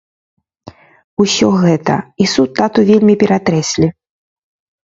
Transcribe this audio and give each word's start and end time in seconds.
Усё 1.25 1.51
гэта 1.65 1.95
і 2.25 2.29
суд 2.33 2.49
тату 2.61 2.79
вельмі 2.91 3.15
ператрэслі. 3.25 3.87